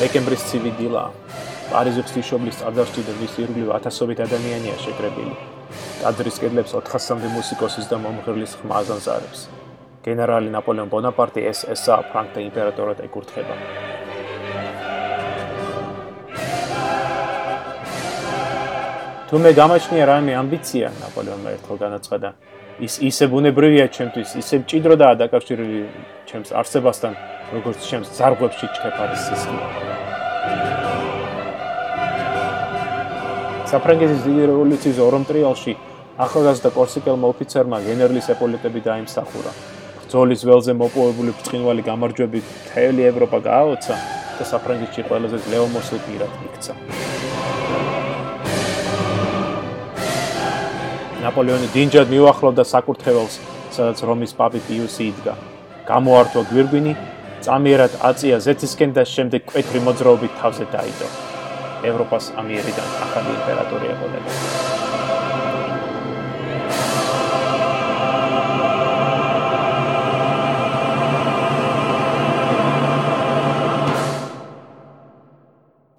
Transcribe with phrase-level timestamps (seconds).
[0.00, 1.04] დეკემბრის ცივი დილა.
[1.70, 5.34] პარიზის ღვთისმშობლის წარდაცვით და მის ირგვლივ ათასობით ადამიანია შეკრებილი.
[6.02, 9.40] ტაძრის კედლებს 400-მდე მუსიკოსის და მომღერლის ხმა აზანზარებს.
[10.04, 13.54] გენერალი ნაპოლეონ ბონაპარტი SS-ა ფრანკთა იმპერატორად ეკურთხება.
[19.30, 22.28] თუ მე გამაჩნია რაიმე ამბიცია ნაპოლეონმა ერთხელ განაცხადა
[22.86, 25.78] ის ისე ბუნებრივია ჩემთვის ისე მჭიდროდაა დაკავშირებული
[26.28, 27.12] ჩემს არსებასთან
[27.56, 29.60] როგორც ჩემს ზარღვებში ჩქეფარის სისხლი
[33.74, 35.72] საფრანგეთის დიდი რევოლუციის ორომ ტრიალში
[36.26, 39.54] ახალგაზრდა კორსიკელმა ოფიცერმა გენერლის ეპოლეტები დაიმსახურა
[40.14, 43.94] ბრძოლის ველზე მოპოვებული ბრწყინვალე გამარჯვები მთელი ევროპა გააოცა
[44.38, 46.74] და საფრანგეთში ყველაზე ლეომოსილ პირად იქცა.
[51.24, 53.34] ნაპოლეონი დინჯად მიუახლოვდა საკურთხეველს,
[53.74, 55.34] სადაც რომის პაპი პიუსი იდგა.
[55.90, 56.92] გამოართვა გვირგვინი,
[57.44, 61.08] წამიერად აწია ზეთისკენ და შემდეგ კვეთრი მოძრაობით თავზე დაიდო.
[61.84, 64.30] ევროპას ამიერიდან ახალი იმპერატორი ეყოდება.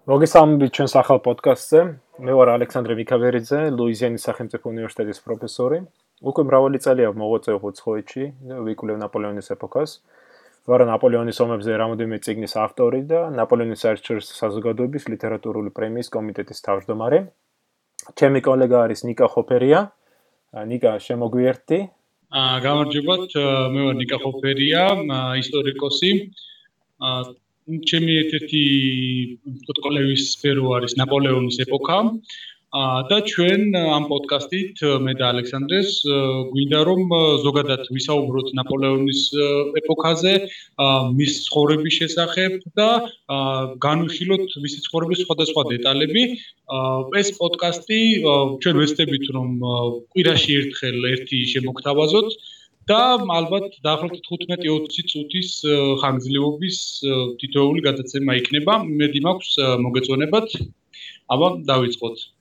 [0.10, 1.80] მოგესალმებით ჩვენს ახალ პოდკასტზე.
[2.26, 5.78] მე ვარ ალექსანდრე მიკავერიძე, ლუიზიანის სახელმწიფო უნივერსიტეტის პროფესორი.
[6.26, 8.24] უკვე მრავალი წელია მოღვაწეობ უცხოეთში,
[8.66, 10.00] ვიკვლევ ნაპოლეონის ეპოქას.
[10.66, 17.20] ვარ ნაპოლეონის ომებზე რამოდენიმე წიგნის ავტორი და ნაპოლეონის საერთაშორისო საზოგადოების ლიტერატურული პრემიის კომიტეტის თავმჯდომარე.
[18.18, 19.80] ჩემი კოლეგა არის ნიკა ხოფერია.
[20.72, 21.80] ნიკა, შემოგვიერთდი?
[22.42, 23.32] აა, გამარჯობათ,
[23.74, 24.84] მე ვარ ნიკა ხოფერია,
[25.44, 26.12] ისტორიკოსი.
[27.06, 27.22] აა
[27.66, 28.62] ჩემი ერთ-ერთი
[29.66, 31.98] თქო კოლევის სფერო არის ნაპოლეონის ეპოქა
[32.74, 35.92] და ჩვენ ამ პოდკასტით მე და ალექსანდრეს
[36.52, 37.04] გვინდა რომ
[37.46, 39.22] ზოგადად ვისაუბროთ ნაპოლეონის
[39.80, 40.34] ეპოქაზე,
[41.16, 42.90] მის ცხოვრების შესახებ და
[43.86, 46.24] განვიხილოთ მისი ცხოვრების სხვადასხვა დეტალები.
[47.22, 48.02] ეს პოდკასტი
[48.60, 49.50] ჩვენ ვესწრებით რომ
[50.12, 52.30] კვირაში ერთხელ ერთი შემოგთავაზოთ.
[52.86, 55.50] და ალბათ დაახლოებით 15-20 წუთის
[56.02, 56.78] ხანგრძლივობის
[57.42, 58.74] თითოეული გადაცემა იქნება.
[58.86, 59.52] მედი მაქვს
[59.86, 60.50] მოგეწონებათ.
[61.34, 62.35] აბა დავიწყოთ.